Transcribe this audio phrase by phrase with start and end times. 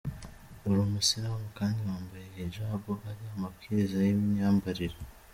[0.63, 4.97] Uri Umusilamu kandi wambaye hijab, hari amabwiriza y’imyambarire?